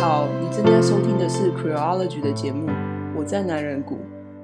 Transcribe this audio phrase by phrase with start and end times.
[0.00, 2.70] 好，你正在收听的是 Creology 的节目。
[3.16, 3.98] 我在男人谷，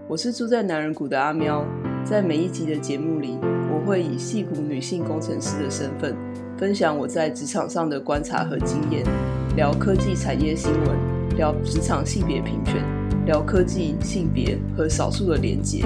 [0.09, 1.65] 我是住在男人谷的阿喵。
[2.05, 3.39] 在每一集的节目里，
[3.71, 6.17] 我会以戏骨女性工程师的身份，
[6.59, 9.07] 分享我在职场上的观察和经验，
[9.55, 12.85] 聊科技产业新闻，聊职场性别平权，
[13.25, 15.85] 聊科技、性别和少数的连结。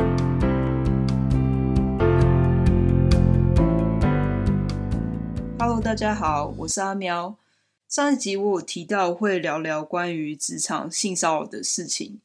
[5.59, 7.37] Hello，大家好，我是阿喵。
[7.89, 12.20] 上一集我有提到会聊聊关于职场性骚扰的事情，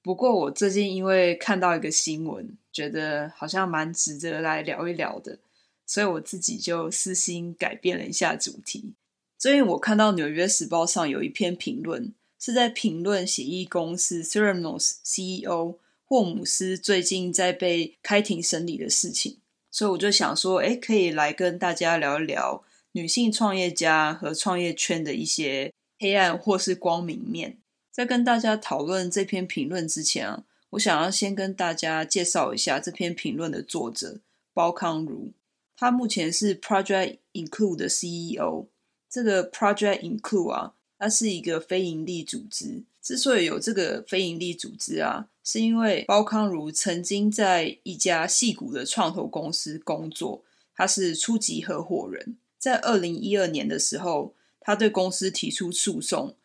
[0.00, 5.38] 不过我最近因为看到一个新闻，觉得好像蛮值得来聊一聊的，
[5.84, 8.94] 所以我自己就私心改变了一下主题。
[9.38, 15.74] 最近我看到《纽约时报》上有一篇评论，是在评论协议公司 Theranos CEO
[16.06, 19.36] 霍姆斯最近在被开庭审理的事情，
[19.70, 22.64] 所以我就想说，哎，可以来跟大家聊一聊。
[22.92, 27.58] 女性创业家和创业圈的一些黑暗或是光明面。
[27.90, 34.20] 在跟大家讨论这篇评论之前啊，我想要先跟大家介绍一下这篇评论的作者
[34.54, 35.32] 包康如。
[35.76, 38.66] 他目前是 Project Include 的 CEO。
[39.10, 42.84] 这个 Project Include 啊，它是一个非营利组织。
[43.02, 52.36] 之所以有这个非营利组织啊，是因为包康如曾经在一家戏骨的创投公司工作，他是初级合伙人。
[52.62, 56.36] 在二零一二年的时候，他对公司提出诉讼，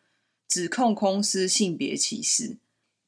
[0.48, 2.56] 指控公司性别歧视。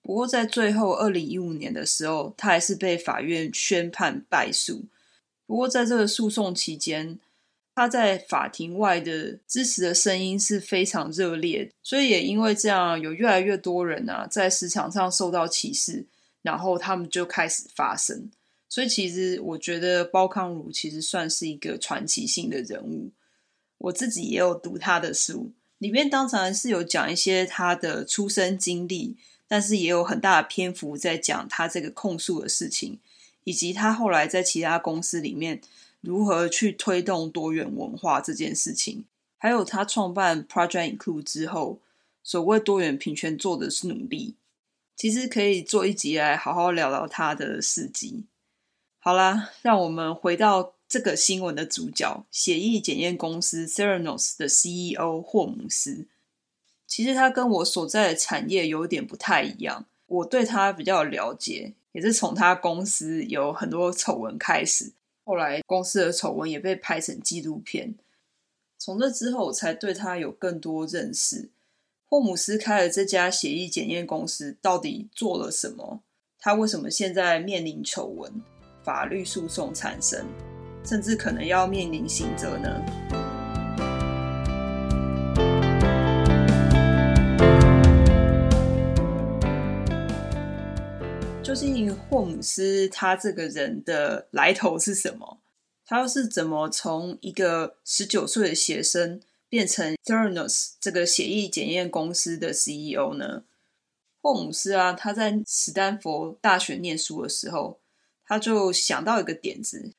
[0.01, 4.85] 不过在最后二零一五年的时候，他还是被法院宣判败诉。
[5.45, 7.19] 不过在这个诉讼期间，
[7.75, 16.07] 他在法庭外的支持的声音是非常热烈，所以也因为这样，有越来越多人啊在市场上受到歧视，
[16.43, 18.31] 然后他们就开始发声。
[18.71, 23.11] 所以，其实我觉得包康儒其实算是一个传奇性的人物。
[23.79, 29.17] 我自己也有读他的书，里面当然是有讲一些他的出生经历，
[29.49, 33.01] 但是也有很大的篇幅在讲他这个控诉的事情，
[33.43, 35.61] 以及他后来在其他公司里面
[36.01, 39.05] 如何去推动多元文化这件事情，
[39.37, 41.81] 还有他创办 Project Include 之后
[42.23, 44.37] 所谓多元平权做的是努力。
[44.95, 48.27] 其实可以做一集来好好聊聊他的事迹。
[49.03, 56.07] 好啦，让我们回到这个新闻的主角——血液检验公司 Theranos 的 CEO 霍姆斯。
[56.87, 59.87] 其实他跟我所在的产业有点不太一样。
[60.07, 64.93] 我对他比较了解，也是从他公司有很多丑闻开始。
[65.25, 67.95] 后来公司的丑闻也被拍成纪录片。
[68.77, 71.49] 从这之后，我才对他有更多认识。
[72.07, 76.03] 霍姆斯开了这家血液检验公司，到底做了什么？
[76.39, 78.43] 他为什么现在面临丑闻？
[78.83, 80.25] 法律诉讼产生，
[80.85, 82.83] 甚至可能要面临刑责呢？
[91.43, 95.39] 究竟霍姆斯他这个人的来头是什么？
[95.85, 103.43] 他又是怎么从一个十九岁的学生变成 Theranos 这个血液检验公司的 CEO 呢？
[104.23, 107.80] 霍姆斯啊，他在史丹佛大学念书的时候。
[108.31, 109.93] 他就想到一个点子，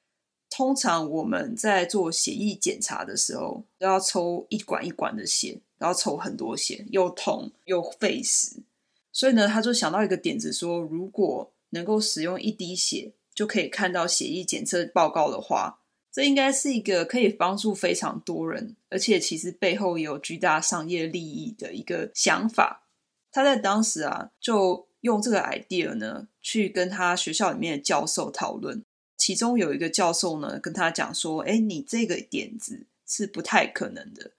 [0.50, 8.64] 通常我们在做血液检查的时候，都要抽一管一管的血，然后抽很多血，又痛又费时。
[9.12, 22.88] 所以呢，他就想到一个点子，说如果能够使用一滴血就可以看到血液检测报告的话，这应该是一个可以帮助非常多人，而且其实背后有巨大商业利益的一个想法。
[23.30, 24.88] 他在当时啊，就。
[25.02, 28.84] 用这个 idea 呢，去跟他学校里面的教授讨论。
[29.18, 34.32] 其中有一个教授呢，跟他讲说：“哎，你这个点子是不太可能的。”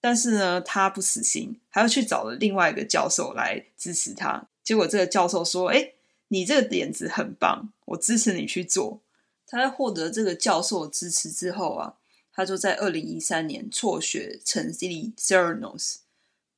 [0.00, 4.48] 但是呢，他不死心，还要去找了另外一个教授来支持他。
[4.64, 5.92] 结果这个教授说：“哎，
[6.28, 9.00] 你这个点子很棒，我支持你去做。”
[9.46, 11.94] 他在获得这个教授支持之后啊，
[12.32, 15.98] 他就在二零一三年辍学成立 Theranos。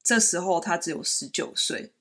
[0.02, 1.92] 这时候他只有十九岁。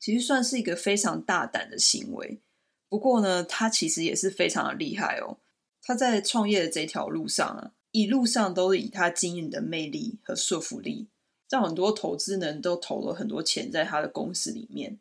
[0.00, 2.40] 其实算是一个非常大胆的行为，
[2.88, 5.36] 不过呢，他其实也是非常的厉害哦。
[5.82, 11.08] 他在创业的这条路上啊，一路上都是以他经营的魅力和说服力，
[11.50, 14.98] 让很多投资人都投了很多钱在他的公司里面。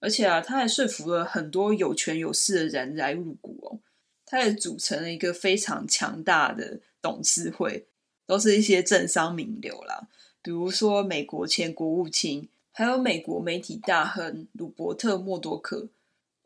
[0.00, 3.78] 而且啊，他还说服了很多有权有势的人来入股哦。
[4.26, 7.86] 他也组成了一个非常强大的董事会，
[8.26, 10.08] 都是一些政商名流啦，
[10.42, 12.48] 比如说美国前国务卿。
[12.72, 15.88] 还有美国媒体大亨鲁伯特·默多克，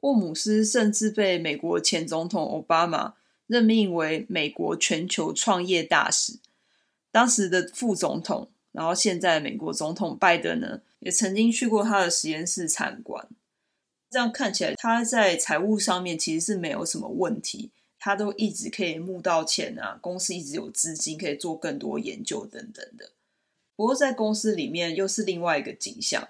[0.01, 3.15] 沃姆斯甚至被美国前总统奥巴马
[3.47, 6.41] 任命为美国全球创业大使。
[7.13, 13.29] 当时的副总统然后现在美国总统拜登呢，也曾经去过他的实验室参观。
[14.11, 23.13] 这样看起来，他在财务上面其实是没有什么问题，他都一直可以募到钱啊，公司一直有资金可以做更多研究等等的。
[23.77, 26.29] 不过在公司里面又是另外一个景象，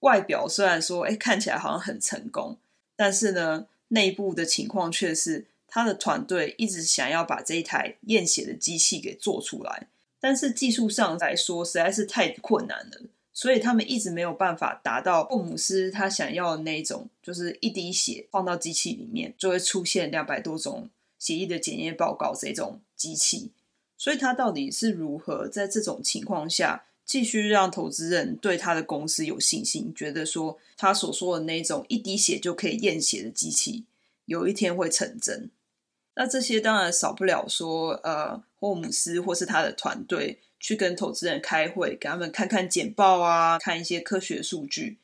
[0.00, 2.56] 外表虽然说，哎，看起来好像很成功，
[2.94, 9.88] 但是呢，内部的情况却是他的团队一直想要把这一台验血的机器给做出来。
[10.20, 13.02] 但是技术上来说实在是太困难了，
[13.32, 20.88] 所以他们一直没有办法达到霍姆斯他想要的那一种，就是一滴血放到机器里面就会出现两百多种
[21.18, 23.50] 血液的检验报告这种机器。
[23.98, 33.84] 所以他到底是如何在这种情况下继续让投资人对他的公司有信心，觉得说他所说的那种一滴血就可以验血的机器
[34.24, 35.50] 有一天会成真？
[36.14, 44.98] 那这些当然少不了说，呃，霍姆斯或是他的团队去跟投资人开会，给他们看看简报啊，看一些科学数据。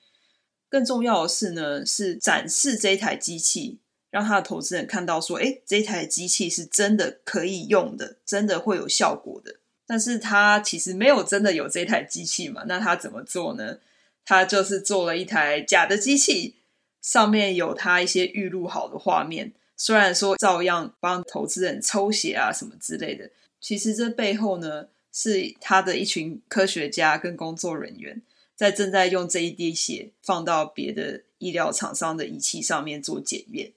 [0.68, 3.78] 更重要的是呢，是展示这台机器，
[4.14, 9.56] 让他的投资人看到说，诶，这台机器是真的可以用的，真的会有效果的。
[9.88, 12.62] 但是他其实没有真的有这台机器嘛？
[12.68, 13.78] 那他怎么做呢？
[14.24, 16.54] 他就是做了一台假的机器，
[17.02, 19.52] 上面有他一些预录好的画面。
[19.76, 23.28] 虽然说照样帮投资人抽血啊什么之类的，
[23.60, 28.22] 其实这背后呢是他的一群科学家跟工作人员
[28.54, 33.72] 在正在用这一滴血放到别的医疗厂商的仪器上面做检验，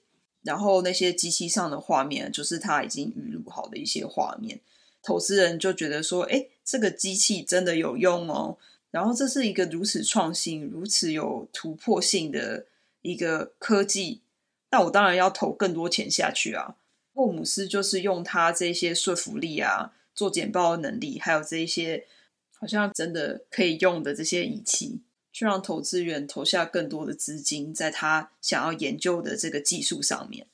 [0.48, 4.58] 然后那些机器上的画面就是他已经预录好的一些画面，
[5.02, 8.56] 投资人就觉得说，哎，这个机器真的有用哦，
[8.90, 12.64] 然后这是一个如此创新、如此有突破性的
[13.02, 14.22] 一个科技。
[14.70, 16.76] 那我当然要投更多钱下去啊！
[17.12, 22.06] 霍姆斯就是用他这些说服力啊，做简报的能力，还有这一些
[22.58, 25.00] 好像真的可以用的这些仪器，
[25.38, 30.48] 去让投资人投下更多的资金在他想要研究的这个技术上面。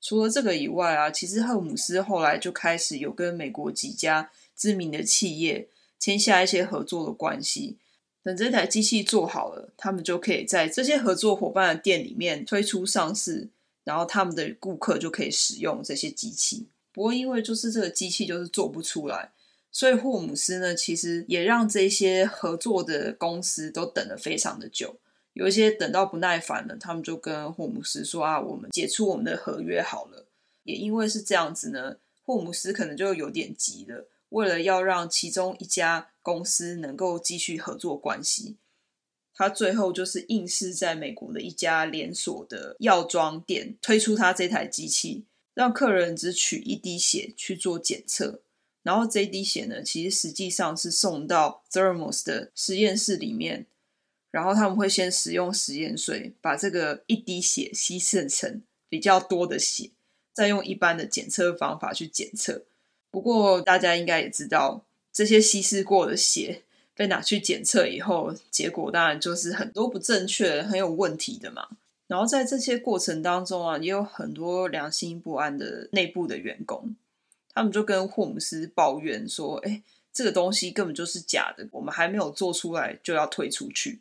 [0.00, 7.76] 除了这个以外啊，其实赫姆斯后来就开始有跟美国几家知名的企业签下一些合作的关系。
[8.22, 13.50] 等这台机器做好了，他们就可以在这些合作伙伴的店里面推出上市。
[13.84, 16.66] 然后他们的顾客就可以使用这些机器。
[16.92, 19.32] 不过因为就是这个机器就是做不出来，
[19.72, 24.96] 所以霍姆斯呢，其实也让这些合作的公司都等了非常的久。
[25.32, 30.26] 有一些等到不耐烦了，他们就跟霍姆斯说：“啊，我们解除我们的合约好了。”
[30.64, 38.56] 也因为是这样子呢，霍姆斯可能就有点急了，为了要让其中一家公司能够继续合作关系。
[39.32, 45.24] 他最后就是硬是在美国的一家连锁的药妆店推出他这台机器，
[45.54, 48.42] 让客人只取一滴血去做检测，
[48.82, 53.66] 然后这一滴血呢，其实实际上是送到 Thermos 的实验室里面，
[54.30, 59.90] 然后他们会先使用实验水把这个一滴血稀释成比较多的血，
[60.32, 62.64] 再用一般的检测方法去检测。
[63.10, 66.62] 不过大家应该也知道，这些稀释过的血。
[66.92, 71.66] 被拿去检测以后，结果当然就是很多不正确、很有问题的嘛。
[72.06, 76.94] 然后在这些过程当中啊，也有很多良心不安的内部的员工，
[77.60, 79.82] 他们就跟霍姆斯抱怨说：“哎，
[80.14, 84.00] 这个东西根本就是假的，我们还没有做出来就要退出去。”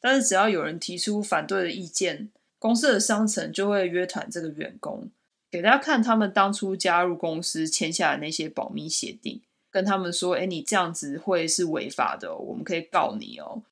[0.00, 5.10] 但是只要有人提出反对的意见，公司的商层就会约谈这个员工，
[5.50, 9.42] 给大家看他们当初加入公司签下的那些保密协定。
[9.72, 13.64] 跟他们说：“哎，你这样子会是违法的，我们可以告你哦。”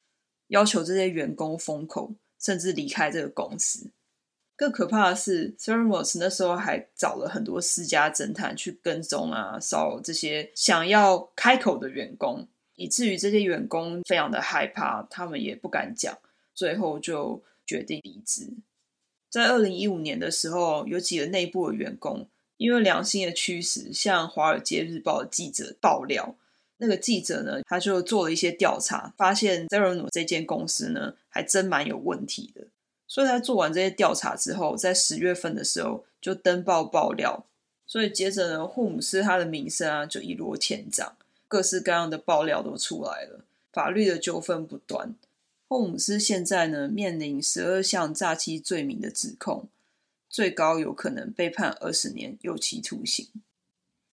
[0.49, 3.93] 要求这些员工封口，甚至离开这个公司。
[4.62, 16.16] 更可怕的是，Theranos 那时候还找了很多私家侦探去跟踪啊，骚扰这些想要开口的员工，以至于这些员工非常的害怕，他们也不敢讲，
[16.54, 18.52] 最后就决定离职。
[19.28, 22.28] 在二零一五年的时候，有几个内部的员工。
[22.59, 26.37] 因为良心的驱使，向《华尔街日报》的记者爆料，
[26.76, 32.69] 那个记者呢，他就做了一些调查，发现 Theranos 这间公司呢，还真蛮有问题的。
[33.12, 37.45] 所以他做完这些调查之后，在十月份的时候就登报爆料。
[37.87, 41.14] 所以接着呢，霍姆斯他的名声啊，就一落千丈，
[41.47, 45.14] 各式各样的爆料都出来了，法律的纠纷不断。
[45.69, 49.69] 霍姆斯现在呢，面临十二项诈欺罪名的指控。
[50.31, 53.28] 最高有可能被判二十年有期徒刑。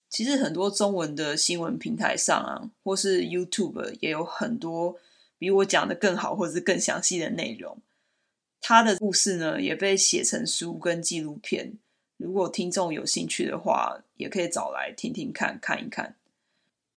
[0.09, 4.97] 其实很多中文的新闻平台上啊，或是 YouTube 也有很多
[5.37, 7.77] 比我讲的更好，或者是更详细的内容。
[8.61, 11.73] 他的故事呢，也被写成书跟纪录片。
[12.17, 16.15] 如果听众有兴趣的话，也可以找来听听看，看一看。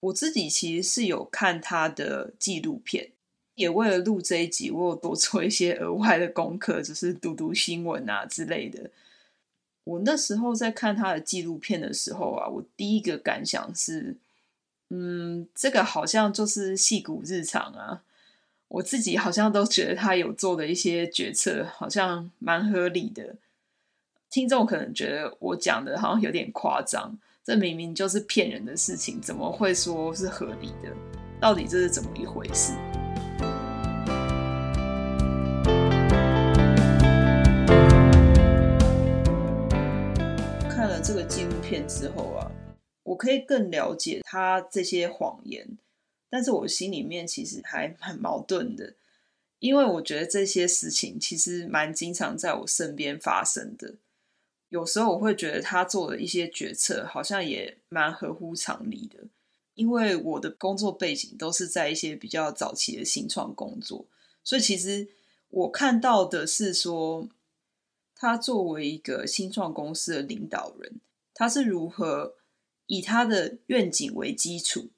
[0.01, 3.13] 我自己其实是有看他的纪录片，
[3.55, 8.91] 也为了录这一集，我有多做一些额外的功课，就是读读新闻啊之类的。
[9.85, 14.17] 我那时候在看他的纪录片的时候啊，我第一个感想是，
[14.91, 18.03] 嗯，这个好像就是戏骨日常啊。
[18.75, 23.37] 我自己好像都觉得他有做的一些决策好像蛮合理的。
[24.31, 27.19] 听众可能觉得我讲的好像有点夸张。
[27.45, 30.91] 这明明就是骗人的事情，怎么会说是合理的？
[31.39, 32.73] 到底这是怎么一回事？
[40.71, 42.51] 看了这个纪录片之后啊，
[43.03, 45.77] 我可以更了解他这些谎言，
[46.33, 48.95] 但是我心里面其实还蛮矛盾的，
[49.59, 53.97] 因为我觉得这些事情其实蛮经常在我身边发生的。
[54.71, 59.25] 有时候我会觉得他做的一些决策好像也蛮合乎常理的，
[59.75, 64.07] 因为我的工作背景都是在一些比较早期的新创工作，
[64.43, 65.09] 所以其实
[65.51, 67.29] 我看到的是说，
[68.15, 71.03] 他作为一个新创公司的领导人，
[71.35, 72.37] 他是如何
[72.87, 74.89] 以他的愿景为基础，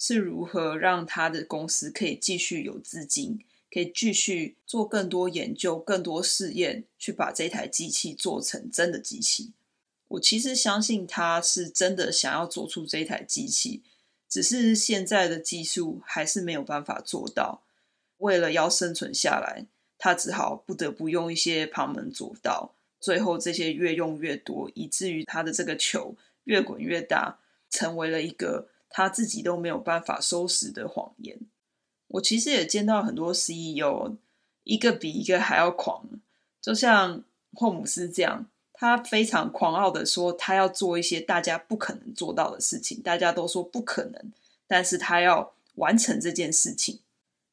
[0.00, 3.38] 是如何让他的公司可以继续有资金。
[3.72, 9.52] 可以继续做更多研究、更多试验，去把这台机器做成真的机器。
[10.08, 13.84] 我其实相信他是真的想要做出这台机器，
[14.28, 17.62] 只是现在的技术还是没有办法做到。
[18.18, 19.66] 为了要生存下来，
[19.96, 22.74] 他只好不得不用一些旁门左道。
[22.98, 27.38] 最后这些越用越多，以至于他的这个球越滚越大，
[27.70, 31.38] 成为了一个他自己都没有办法收拾的谎言。
[32.08, 34.16] 我其实也见到很多 CEO，
[34.64, 36.04] 一个比一个还要狂，
[36.60, 37.22] 就像
[37.54, 44.32] 霍姆斯这样，他非常狂傲的说他要做一些大家不可能做到的事情，大家都说不可能，
[44.66, 46.98] 但是他要完成这件事情。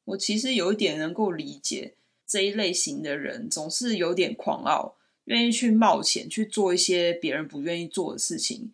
[0.06, 1.94] 我其实有一点能够理解
[2.26, 8.72] 这一类型的人，总是有点狂傲，愿意去冒险去做一些别人不愿意做的事情，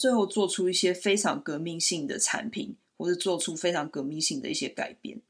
[0.00, 2.74] 最后做出一些非常革命性的产品。
[3.00, 5.22] 或是做出非常革命性的一些改变，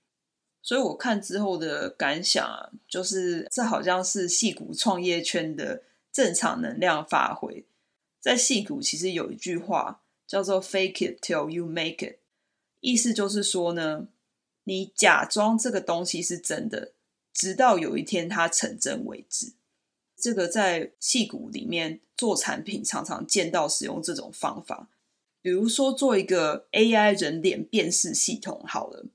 [0.61, 7.65] 所以我看之后的感想啊，就是这好像是戏骨创业圈的正常能量发挥。
[8.19, 12.17] 在戏骨，其实有一句话叫做 “fake it till you make it”，
[12.81, 14.09] 意思就是说呢，
[14.65, 16.91] 你假装这个东西是真的，
[17.33, 19.53] 直到有一天它成真为止。
[20.21, 24.89] 这个在戏骨里面做产品，常常见到使用这种方法。
[25.43, 29.07] 比如说，做一个 AI 人脸辨识系统好了，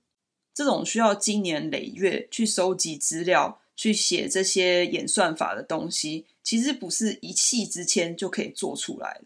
[0.53, 9.25] 这种需要经年累月去收集资料、去写这些演算法的东西，其实不是一气之间就可以做出来的。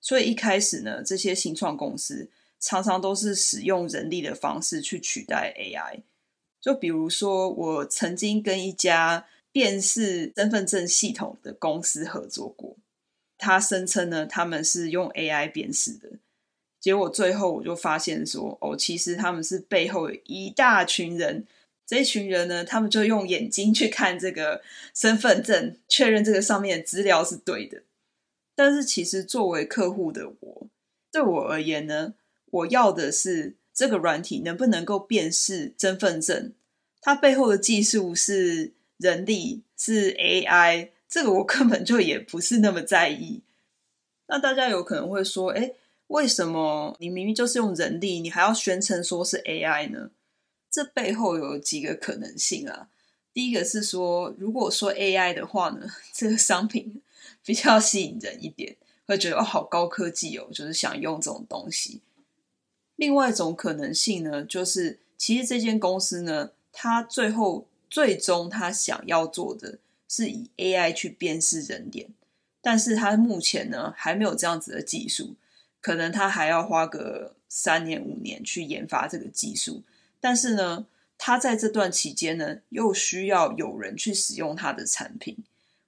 [0.00, 2.30] 所以一开始呢，这些新创公司
[2.60, 6.02] 常常都是使用人力的方式去取代 AI。
[6.60, 12.76] 就比如说，我曾经跟一家辨识身份证系统的公司合作过，
[13.38, 16.10] 他声称呢，他们是用 AI 辨识的。
[16.78, 21.46] 结果最后我就发现说，哦，其实他们是背后有一大群人，
[21.86, 24.60] 这一群人呢，他们就用眼睛去看这个
[24.92, 27.82] 身份证，确认这个上面的资料是对的。
[28.54, 30.66] 但是其实作为客户的我，
[31.10, 32.12] 对我而言呢，
[32.50, 36.52] 我要的是这个软体能不能够辨识身份证，
[37.00, 43.42] 它背后的技术是人力，是 AI， 这个我根本就也不是那么在意。
[44.28, 45.76] 那大家有可能会说，诶
[46.08, 50.10] 为什么你明明就是用人力，你还要宣称说是 AI 呢？
[50.70, 52.88] 这背后有几个可能性啊。
[53.32, 57.02] 第一个是说，如果说 AI 的话呢，这个商品
[57.44, 58.76] 比较吸引人一点，
[59.06, 62.00] 会觉得哦，好高科技哦，就是想用这种东西。
[62.96, 69.78] 另外一种可能性呢，就是其实这间公司呢，它最后最终他想要做的
[70.08, 72.08] 是以 AI 去辨识人脸，
[72.60, 75.36] 但是他目前呢还没有这样子的技术。
[75.82, 79.84] 可能他还要花个三年五年去研发这个技术，
[80.18, 80.84] 但是呢，
[81.16, 85.36] 他在这段期间呢，又需要有人去使用他的产品，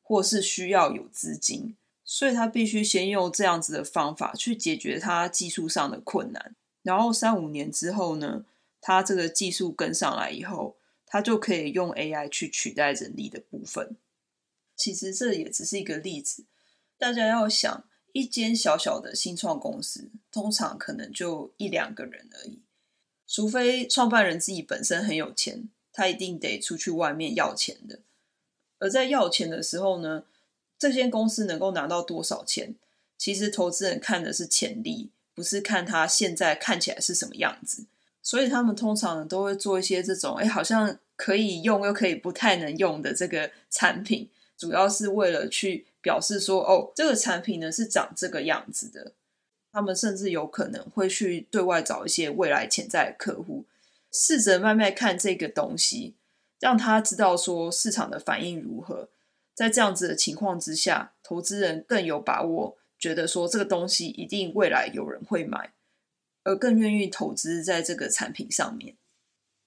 [0.04, 1.74] 或是需要有资金，
[2.04, 6.54] 所以他必须先用这样子的方法去解决他技术上的困难。
[6.84, 8.44] 然后三五年之后呢，
[8.80, 10.76] 他这个技术跟上来以后，
[11.08, 13.96] 他就可以用 AI 去取代人力的部分。
[14.76, 16.44] 其实这也只是一个例子，
[16.96, 17.84] 大家要想。
[18.12, 22.62] 一间小小的新创公司，通常可能就一两个人而已。
[23.26, 28.00] 除非创办人自己本身很有钱，他一定得出去外面要钱的。
[28.78, 30.24] 而在要钱的时候呢，
[30.78, 32.74] 这间公司能够拿到多少钱，
[33.18, 37.84] 其实投资人看的是潜力，不是看他现在看起来是什么样子。
[38.22, 49.12] 所以他们通常都会做一些这种，哎，好像可以用又可以不太能用的这个产品，主要是为了去表示说，哦，这个产品呢是长这个样子的。
[49.70, 53.64] 他们甚至有可能会去对外找一些未来潜在的客户，
[54.10, 56.14] 试着慢慢看这个东西，
[56.58, 59.08] 让他知道说市场的反应如何。
[59.54, 65.72] 在这样子的情况之下，投资人更有把握，觉得说这个东西一定未来有人会买。
[66.48, 68.94] 而更愿意投资在这个产品上面。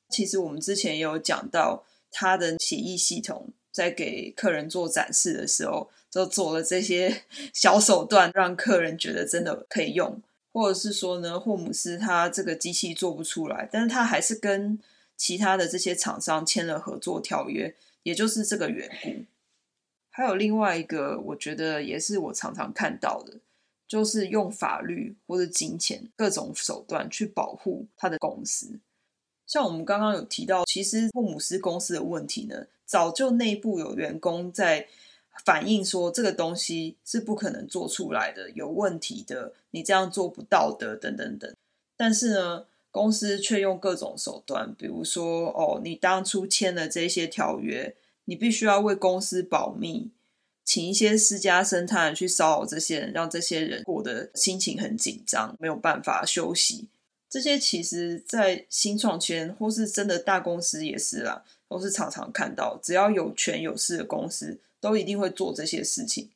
[0.10, 7.24] 其实我们之前也有讲到，他的协议系统在给客人做展示的时候，就做了这些
[7.54, 10.20] 小手段，让客人觉得真的可以用。
[10.52, 14.80] 或者是说呢，霍姆斯他这个机器做不出来，但是他还是跟
[15.16, 19.26] 其他的这些厂商签了合作条约，也就是这个缘故。
[20.10, 23.36] 还有另外一个，我觉得也是我常常看到的。
[23.92, 28.80] 就是用法律或者金钱各种手段去保护他的公司，
[29.46, 34.88] 像我们刚刚有提到，其实霍姆斯公司的问题呢，早就内部有员工在
[35.44, 41.54] 反映说这个东西是不可能做出来的，有问题的，你这样做不道德等等等。
[41.98, 47.94] 但是呢，公司却用各种手段，比如说哦，你当初签了这些条约，
[48.24, 50.12] 你必须要为公司保密。
[50.72, 56.88] 请一些私家侦探去骚扰这些人，让这些人过得心情很紧张，没有办法休息。
[57.30, 66.30] 这些其实，在新创圈或是真的大公司也是啦，都是常常看到，只要有权有势的公司，都一定会做这些事情。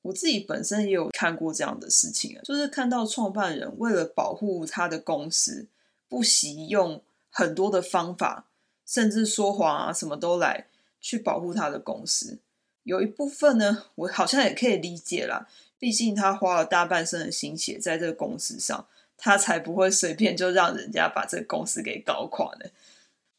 [0.00, 5.66] 我自己本身也有看过这样的事情啊，就是看到创办人为了保护他的公司，
[6.08, 8.46] 不惜用很多的方法，
[8.86, 10.66] 甚至说谎啊，什么都来
[10.98, 12.38] 去保护他的公司。
[12.86, 15.48] 有一部分呢，我好像也可以理解啦。
[15.76, 22.70] 毕竟他花了大半生的心血在这个公司上，他才不会随便就让人家把这个公司给搞垮呢。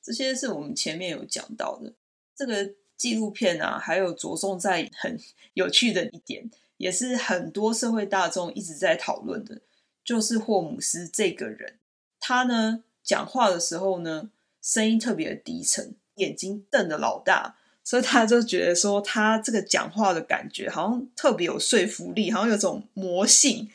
[0.03, 1.93] 这些是我们前面有讲到的。
[2.35, 5.17] 这个纪录片啊，还有着重在很
[5.53, 9.61] 有趣的一点，也是很多社会大众一直在讨论的，
[10.03, 11.79] 就是霍姆斯这个人，
[12.19, 14.29] 他呢讲话的时候呢，
[14.61, 17.55] 声音特别的低沉，眼睛瞪得老大。
[17.87, 23.69] 所以他就觉得说，他这个讲话的感觉好像特别有说服力，好像有种魔性。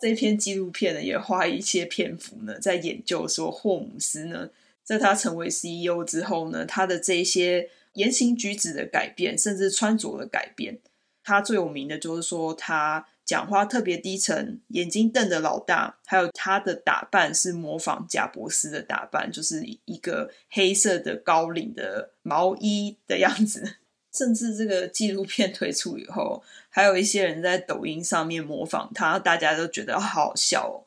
[0.00, 4.50] 这篇纪录片呢，也花一些篇幅呢，在研究说霍姆斯呢，
[4.82, 10.80] 在他成为 CEO 之后呢，他的这些言行举止的改变，甚至穿着的改变。
[11.22, 13.06] 他最有名的就是说他。
[13.24, 23.76] 讲话特别低沉，眼睛瞪得老大，还有他的打扮是模仿贾伯斯的打扮，就是一个黑色的高领的毛衣的样子。
[24.12, 30.84] 甚至这个纪录片推出以后，还有一些人在抖音上面模仿他，大家都觉得好好笑。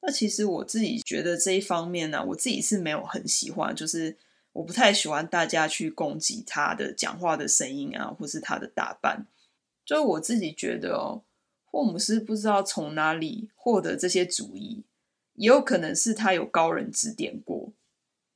[0.00, 4.16] 那其实我自己觉得这一方面呢，我自己是没有很喜欢，就是
[4.54, 9.26] 我不太喜欢大家去攻击他的讲话的声音啊，或是他的打扮。
[9.84, 11.23] 就我自己觉得哦。
[11.74, 14.84] 霍姆斯不知道从哪里获得这些主意，
[15.34, 17.72] 也有可能是他有高人指点过。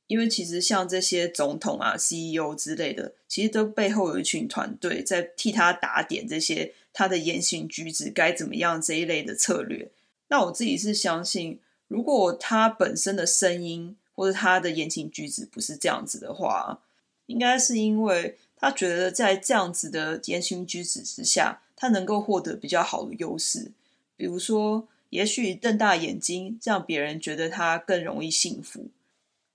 [0.07, 9.89] 因为其实像这些总统啊、CEO 之类的，其实都背后有一群团队在替他打点这些他的言行举止该怎么样这一类的策略。
[10.27, 16.81] 那我自己是相信，如果他本身的声音或者他的言行举止不是这样子的话，
[17.27, 21.61] 应该是因为他觉得在这样子的言行举止之下。
[21.81, 23.71] 他能够获得比较好的优势，
[24.17, 28.89] 比如说，也许瞪大眼睛，让别人觉得他更容易信服；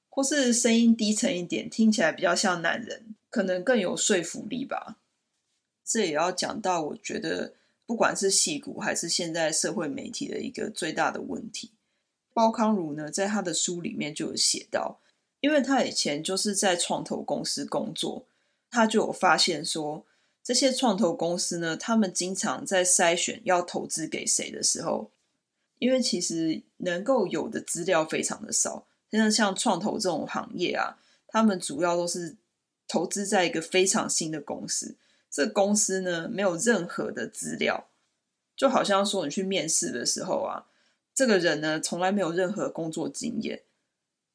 [0.09, 4.97] 或是声音低沉一点，听起来比较像男人，可能更有说服力吧。
[5.85, 7.53] 这也要讲到，我觉得
[7.85, 11.73] 不管是戏骨还是现在社会媒体的一个最大的问题。
[12.33, 14.99] 包康儒呢，在他的书里面就有写到，
[15.41, 18.25] 因为他以前就是在创投公司工作，
[18.71, 20.07] 他就有发现说。
[20.45, 25.11] 这些创投公司呢，他们经常在筛选要投资给谁的时候，
[25.79, 28.87] 因为其实能够有的资料非常的少。
[29.11, 32.37] 像像创投这种行业啊，他们主要都是
[32.87, 34.97] 投资在一个非常新的公司，
[35.31, 37.87] 这公司呢，没有任何的资料，
[38.55, 40.67] 就好像说你去面试的时候啊，
[41.15, 43.63] 这个人呢，从来没有任何工作经验，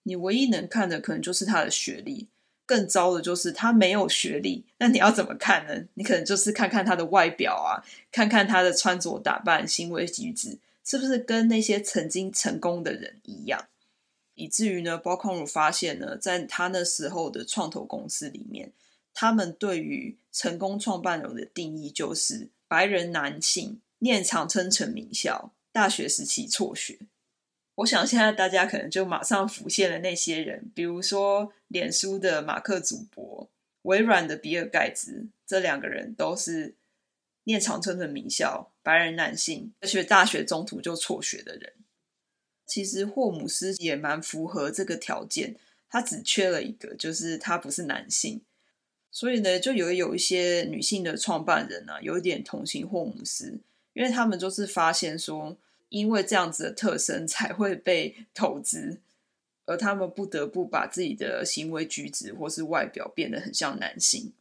[0.03, 2.29] 你唯一能看的可能就是他的学历。
[2.69, 5.73] 更糟的就是他没有学历，那你要怎么看呢？
[5.95, 13.65] 你可能就是看看他的外表啊，看看他的穿着打扮、行为举止，是不是跟那些曾经成功的人一样？
[14.35, 18.71] 以至于呢，包康儒发现呢，在他那时候的创投公司里面，
[19.15, 26.99] 他们对于成功创办人的定义就是白人男性，念常春藤名校，大学时期辍学。
[27.79, 33.49] 我想现在大家可能就马上浮现了那些人，比如说脸书的马克·祖博、
[33.83, 36.75] 微软的比尔·盖茨，这两个人都是
[37.45, 41.71] 念长春的名校、白人男性，而且大学中途就辍学的人。
[42.65, 45.55] 其实霍姆斯也蛮符合这个条件，
[45.89, 48.41] 他只缺了一个，就是他不是男性。
[49.09, 53.61] 所以呢，就有有一些女性的创办人呢、啊，有一点同情霍姆斯，
[53.93, 55.57] 因为他们就是发现说。
[55.89, 58.99] 因为这样子的特征才会被投资，
[59.65, 64.31] 而他们不得不把自己的行为举止或是外表变得很像男性。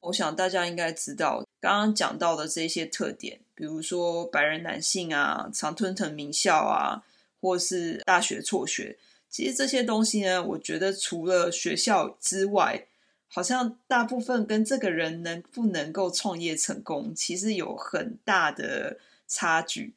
[0.00, 7.02] 我想大家应该知道，刚刚讲到的这些特点，比如说白人男性啊、常吞藤名校啊，
[7.40, 8.96] 或是大学辍学，
[9.28, 12.86] 其实这些东西呢，我觉得除了学校之外，
[13.26, 19.92] 好像大部分跟这个人能不能够创业成功，其实有很大的差距。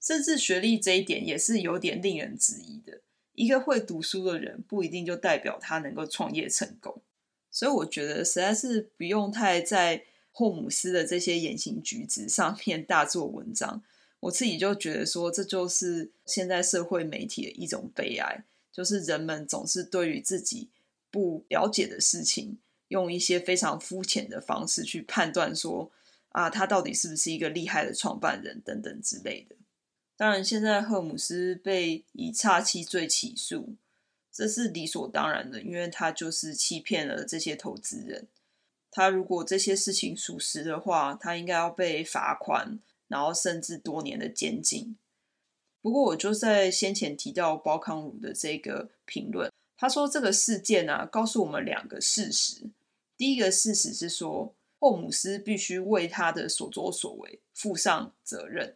[0.00, 3.00] 甚至学历这一点也是有点令人质疑的。
[3.34, 7.00] 一个会读书的人不一定就代表他能够创业成功，
[7.50, 13.82] 所以我觉得实在是不用太在霍姆斯的这些言行举止上面大做文章。
[14.20, 20.68] 我自己就觉得说，这就是现在社会媒体的一种悲哀，就是人们总是对于自己
[21.12, 22.58] 不了解的事情，
[22.88, 25.92] 用一些非常肤浅的方式去判断说，
[26.30, 29.54] 啊，他到底是不是一个厉害的创办人等等之类的。
[30.18, 33.76] 当然，现在赫姆斯被以诈欺罪起诉，
[34.32, 38.26] 这是理所当然的，因为他就是欺骗了这些投资人。
[38.90, 44.96] 他如果这些事情属实的话，他应该要被罚款，然后甚至多年的监禁。
[45.80, 52.62] 不过，我就在先前提到包康儒的这个评论，他说这个事件啊，告诉我们两个事实。
[53.16, 58.74] 第一个事实是说，霍姆斯必须为他的所作所为负上责任。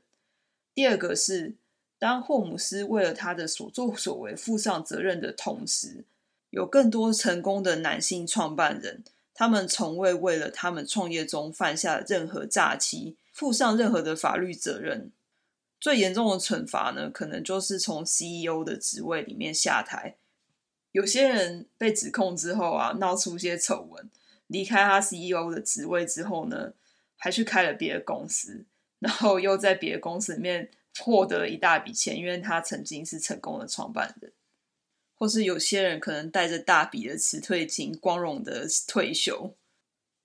[0.75, 1.55] 第二个是，
[1.99, 6.05] 当霍姆斯为了他的所作所为负上责任的同时，
[6.51, 9.05] 有更多成功的男性创办人，
[9.35, 15.11] 他们从未为了他们创业中犯下任何诈欺负上任何的法律责任。
[15.81, 20.17] 最严重的惩罚呢，可能就是从 CEO 的职位里面下台。
[20.93, 24.09] 有些人被指控之后啊，闹出一些丑闻，
[24.47, 26.73] 离开他 CEO 的职位之后呢，
[27.17, 28.65] 还去开了别的公司。
[29.03, 34.33] 然后又在别的公司里面获得了一大笔钱，因为他曾经是成功的创办人，
[35.17, 39.57] 或是有些人可能带着大笔的辞退金，光荣的退休。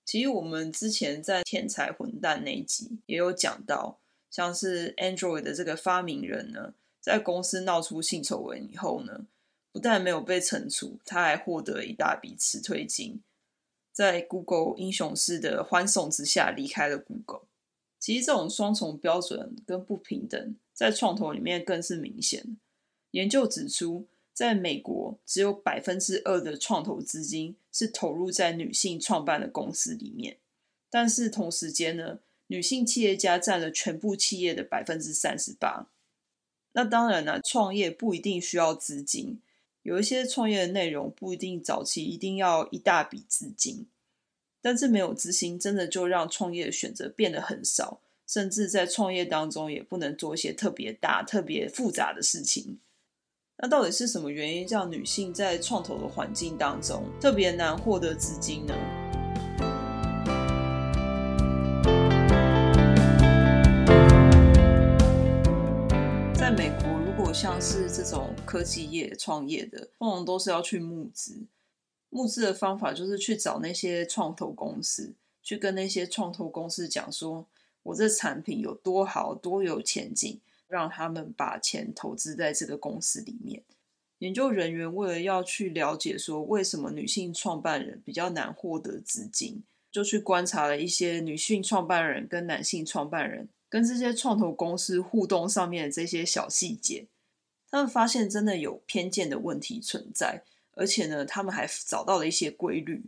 [0.04, 3.98] 其实我们之前在天才混蛋那一集也有讲到，
[4.30, 9.26] 像是 Android 的这个发明人呢，在公司闹出性丑闻以后呢，
[9.72, 13.20] 不但没有被惩处，他还获得了一大笔辞退金，
[13.92, 17.42] 在 Google 英雄式的欢送之下离开了 Google。
[17.98, 22.56] 其实这种双重标准跟不平等，在创投里面更是明显。
[23.12, 30.38] 研究指出，在美国，只有百分之二的创投资金是投入在女性创办的公司里面，
[30.88, 35.88] 但是同时间呢，女性企业家占了全部企业的百分之三十八。
[36.72, 39.40] 那当然了，创业不一定需要资金，
[39.82, 43.86] 有一些创业的内容不一定早期一定要一大笔资金。
[44.70, 52.78] 但是没有资金，真的就让创业的选择变得很少，甚至在创业当中也不能做一些特别大、特别复杂的事情。
[53.56, 58.74] 那到底是什么原因让女性在创投的环境当中特别难获得资金呢？
[66.34, 71.46] 在美国，如果像是这种科技业创业的，通常都是要去募资。
[72.10, 77.46] 募资的方法就是去找那些创投公司，去跟那些创投公司讲说，
[77.82, 83.62] 我这产品有多好，多有前景，让他们把钱投资在这个公司里面。
[84.18, 97.06] 研究人员为了要去了解说，为什么女性创办人比较难获得资金，就去观察了一些女性创办人跟男性创办人跟这些创投公司互动上面的这些小细节，
[97.70, 100.42] 他们发现真的有偏见的问题存在。
[100.78, 103.02] 而且呢，他们还找到了一些规律。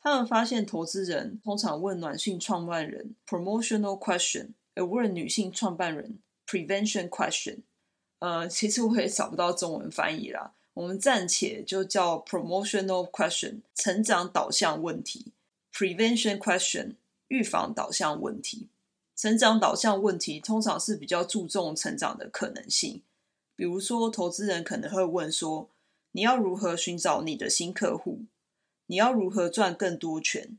[0.00, 7.58] 他们发现，投资人通常问男性创办人 promotional question，而问女性创办人 prevention question。
[8.18, 15.32] 呃，其实我也找不到中文翻译啦，我们暂且就叫 promotional question，成长导向问题
[15.72, 16.94] ；prevention question，
[17.28, 18.68] 预防导向问题。
[19.14, 23.02] 成长导向问题通常是比较注重成长的可能性，
[23.56, 25.68] 比如说，投资人可能会问说，
[26.16, 28.22] 你要如何寻找你的新客户？
[28.86, 30.56] 你要如何赚更多钱？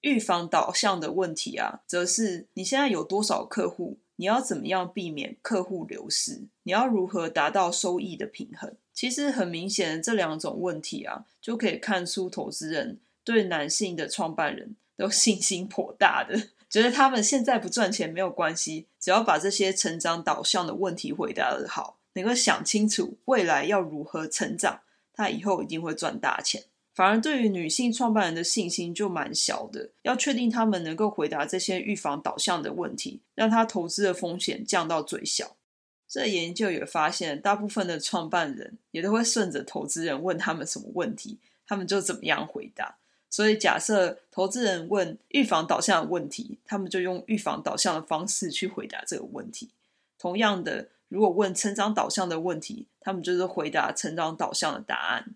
[0.00, 3.98] 预防导向的问题啊，则是你现在有多少客户？
[4.16, 6.48] 你要怎么样避免客户流失？
[6.64, 8.74] 你要如何达到收益的平衡？
[8.92, 24.80] 其实很明显，这两种问题啊，就可以看出投资人对男性的创办人都信心颇大的，觉得他们现在不赚钱没有关系，只要把这些成长导向的问题回答得好，能够想清楚未来要如何成长，
[25.16, 26.62] 他以后一定会赚大钱。
[26.94, 35.56] 反而对于女性创办人的信心就蛮小的，要确定他们能够回答这些预防导向的问题，让他投资的风险降到最小。
[36.08, 42.96] 这研究也发现，大部分的创办人也都会顺着投资人问他们什么问题，他们就怎么样回答。
[43.28, 49.68] 所以假设投资人问预防导向的问题，他们就用预防导向的方式去回答这个问题。
[50.16, 55.34] 同样的，如果问成长导向的问题，他们就是回答成长导向的答案。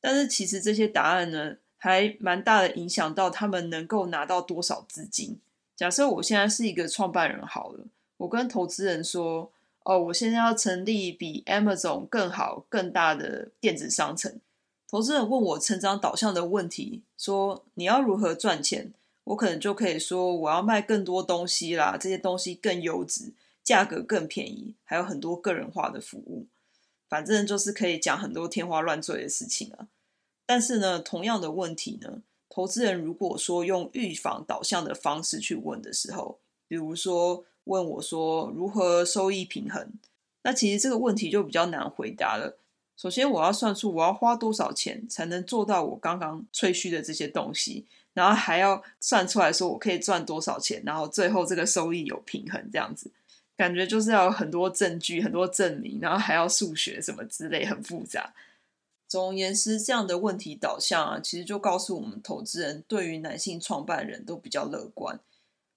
[0.00, 5.38] 但是其实这些答案呢，还蛮大的影响到他们能够拿到多少资金。
[5.74, 7.84] 假设我现在是一个创办人好了，
[8.16, 9.50] 我跟投资人说
[9.84, 14.40] ：“哦，我现在要成立比 Amazon 更好、更大的电子商城。”
[14.88, 18.92] 投资人问我成长导向的问题，说：“你要如何赚钱？”
[19.24, 23.32] 我可能就可以说：“我要卖更多东西啦，这些东西更优质，
[23.66, 26.46] 价格更便宜，还有很多个人化的服务。”
[27.08, 29.88] 反正就是可以讲很多天花乱坠的事情啊。
[30.46, 39.92] 但是呢，同样的问题呢，投资人如果说用预防导向的方式去问的时候，比如说问我说如何收益平衡，
[40.42, 42.56] 那其实这个问题就比较难回答了。
[42.96, 53.10] 首先，我要算出我要花多少钱才能做到我刚刚吹嘘的这些东西，然后还要算出来说我可以赚多少钱，然后最后这个收益有平衡，这样子
[53.56, 58.34] 感觉就是要有很多证据、很多证明，然后还要数学什么之类，很复杂。
[59.08, 65.20] 总而言之，这样的问题导向啊，其实就告诉我们，投资人对于男性创办人都比较乐观，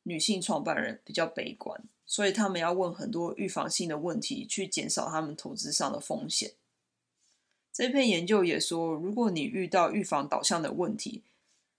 [0.03, 6.53] 女性创办人比较悲观，所以他们要问很多预防性的问题，去减少他们投资上的风险。
[7.71, 11.21] 这篇研究也说，如果你遇到预防导向的问题，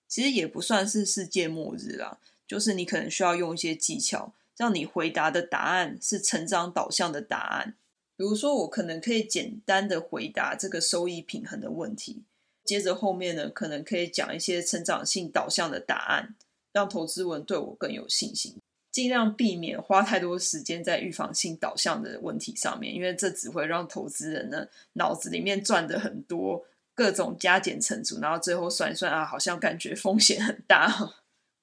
[0.09, 7.77] 其实也不算是世界末日啦，就是你可能需要用一些技巧，让你回答的答案是成长导向的答案。
[8.15, 12.25] 比如说，我可能可以简单的回答这个收益平衡的问题，
[12.63, 16.35] 接着后面呢，可能可以讲一些成长性导向的答案，
[16.75, 18.57] 让投资人对我更有信心。
[18.93, 31.15] 尽量避免花太多时间在预防性导向的问题上面，因为这只会让投资人呢脑子里面转的很多，各种加减乘除，然后最后算一算啊，好像感觉风险很大。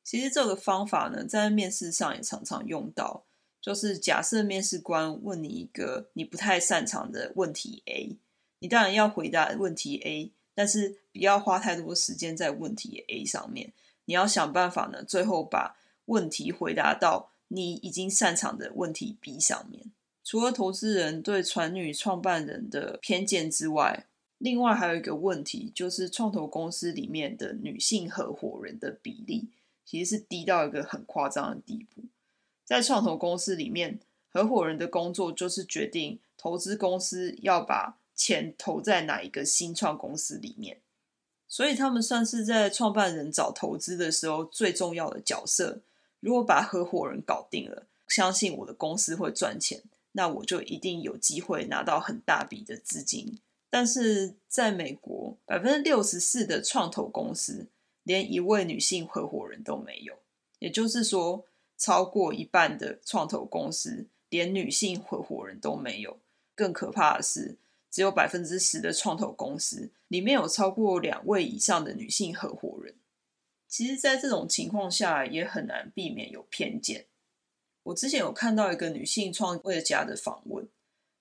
[0.08, 3.26] 其实这个方法呢，在面试上也常常用到。
[3.60, 8.15] 就是假设面试官问你一个你不太擅长的问题 A，
[8.60, 13.74] 你当然要回答问题 A，但是不要花太多时间在问题 A 上面。
[14.06, 19.91] 你要想办法呢，最后把问题回答到你已经擅长的问题 B 上面。
[20.24, 24.06] 除了投资人对传女创办人的偏见之外，
[24.38, 29.50] 另外还有一个问题，就是创投公司里面的女性合伙人的比例
[29.88, 32.04] 其实是低到一个很夸张的地步。
[32.65, 40.82] 在创投公司里面，合伙人的工作就是决定投资公司要把钱投在哪一个新创公司里面，
[41.47, 45.80] 所以他们算是在创办人找投资的时候最重要的角色。
[46.19, 53.39] 如果把合伙人搞定了，相信我的公司会赚钱，那我就一定有机会拿到很大笔的资金。
[53.69, 57.67] 但是在美国，百分之六十四的创投公司
[58.08, 60.17] 连一位女性合伙人都没有，
[60.60, 61.46] 也就是说，
[61.78, 66.17] 超过一半的创投公司连女性合伙人都没有，
[66.56, 67.58] 更可怕的是，
[67.91, 72.96] 只有百分之十的创投公司里面有超过两位以上的女性合伙人。
[73.67, 77.08] 其实，在这种情况下，也很难避免有偏见。
[77.84, 80.65] 我之前有看到一个女性创业家的访问，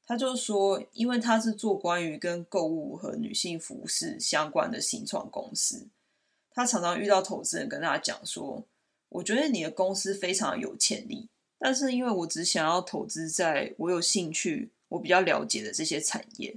[0.06, 5.88] 他就说，因为他是做关于跟购物和女性服饰相关的新创公司，
[6.56, 8.66] 他常常遇到投资人跟大家讲说。
[9.08, 16.56] 我觉得你的公司非常有潜力，但是因为我只想要投资在我有兴趣、我比较了解的这些产业，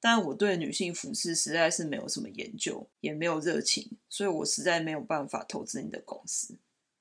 [0.00, 6.54] 但我对女性服饰实在是没有什么研究，也没有热情，所以我实在没有办法投资你的公司。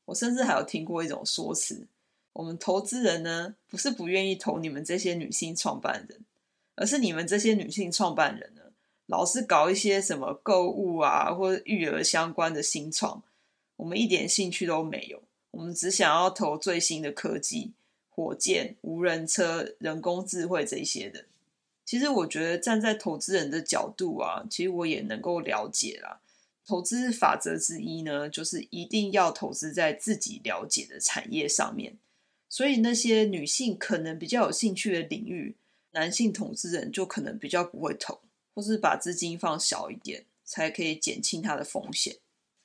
[0.05, 1.85] 我甚至还有听过一种说辞：
[2.33, 6.25] 我们投资人呢，不是不愿意投你们这些女性创办人，
[6.75, 8.51] 而是你们这些女性创办人，
[9.07, 13.23] 老是搞一些什么购物啊或者育儿相关的新创。
[13.77, 17.73] 我们一点兴趣都没有，我们只想要投最新的科技、
[18.09, 21.25] 火箭、无人车、人工智慧这些的。
[21.85, 26.19] 其实我觉得站在投资人的角度啊，其实我也能够了解啦。
[26.65, 31.97] 投资法则之一呢，就是一定要投资在自己了解的产业上面。
[32.49, 35.55] 所以那些女性可能比较有兴趣的领域，
[35.91, 38.19] 男性投资人就可能比较不会投，
[38.57, 42.15] 或是把资金放小一点，才可以减轻它的风险，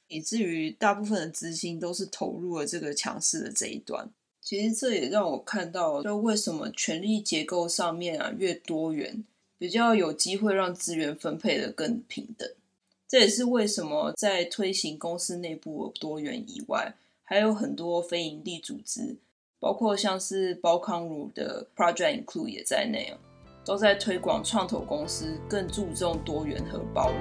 [0.08, 4.08] 以至于大部分的资金都是投入了这个强势的这一端。
[4.40, 9.22] 其实这也让我看到，就为什么权力结构上面啊越多元，
[9.58, 12.50] 比较有机会让资源分配得更平等。
[13.06, 19.18] 这也是为什么在推行公司内部多元以外，还有很多非营利组织。
[19.60, 23.14] 包括像是包康儒的 Project Include 也在内，
[23.64, 27.18] 都在推广创投公司更注重多元和包容。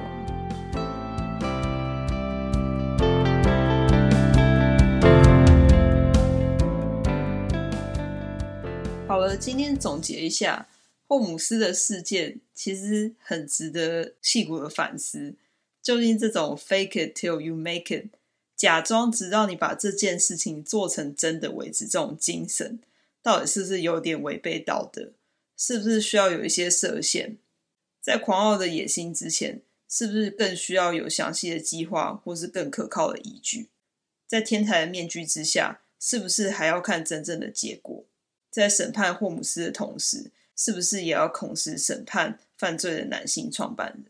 [9.08, 10.68] 好了，今天总结一下，
[11.08, 15.36] 霍姆斯的事件其实很值得细骨的反思。
[15.82, 18.08] 究竟这种 “fake it till you make it”。
[18.56, 22.80] 假装直到你把这件事情做成真的为止，这种精神
[23.22, 25.12] 到底是不是有点违背道德？
[25.64, 27.38] 是不是需要有一些设限？
[28.02, 33.70] 在狂傲的野心之前，是不是更需要有详细的计划，或是更可靠的依据？
[34.28, 38.04] 在天才的面具之下，是不是还要看真正的结果？
[38.50, 44.06] 在审判霍姆斯的同时，是不是也要同时审判犯罪的男性创办人？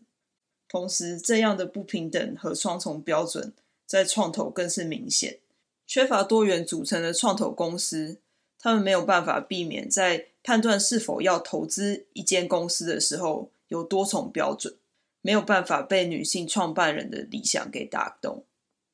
[0.69, 3.51] 同时，这样的不平等和双重标准。
[3.85, 5.39] 在创投更是明显，
[5.85, 8.19] 缺乏多元组成的创投公司，
[8.61, 14.75] 他们没有办法避免在判断是否要投资一间公司的时候有多重标准，
[15.21, 18.43] 没有办法被女性创办人的理想给打动，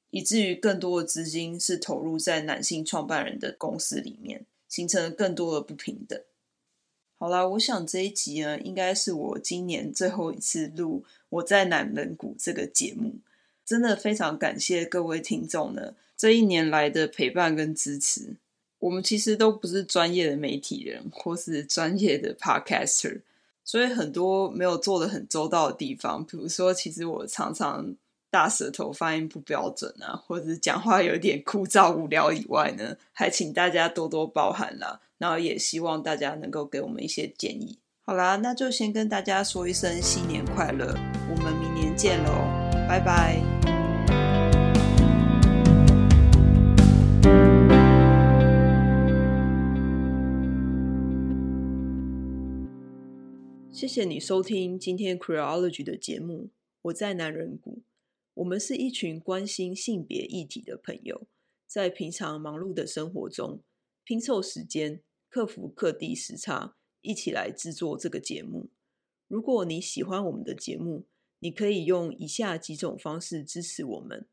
[0.09, 6.17] 以至于更多的资金是投入在男性创办人的公司里面，形成了更多的不平等。
[7.19, 13.15] 好啦，我想这一集呢，应该是我今年最后一次录《我在南门谷》这个节目。
[13.65, 18.35] 真的非常感谢各位听众呢，这一年来的陪伴跟支持。
[18.79, 23.21] 我们其实都不是专业的媒体人，或是专业的 podcaster，
[23.63, 27.95] 所以很多没有做得很周到的地方，比如说，其实我常常
[28.29, 34.99] 大舌头、发音不标准啊，或者是讲话有点枯燥无聊以外呢，还请大家多多包涵啦。
[35.17, 37.79] 然后也希望大家能够给我们一些建议。
[38.05, 40.95] 好啦，那就先跟大家说一声新年快乐，
[41.29, 42.31] 我们明年见喽。
[42.87, 43.41] 拜拜！
[53.87, 56.49] 谢谢你收听今天 Creology 的节目。
[56.81, 57.83] 我在男人谷，
[58.33, 61.25] 我们是一群关心性别议题的朋友，
[61.65, 63.63] 在平常忙碌的生活中
[64.03, 68.69] 拼凑时间，克服各地时差，一起来制作这个节目。
[69.29, 71.07] 如果你喜欢我们的节目，
[71.39, 74.27] 你可以用以下几种方式支持我们：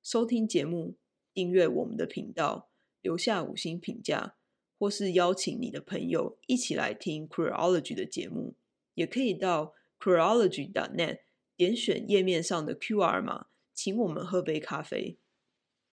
[0.00, 0.94] 收听节目、
[1.34, 4.36] 订阅我们的频道、留下五星评价，
[4.78, 8.54] 或是邀请你的朋友一起来听 Creology 的节目。
[8.94, 11.18] 也可以到 c h r o l o g y n e t
[11.56, 15.18] 点选页面上的 QR 码，请我们喝杯咖啡。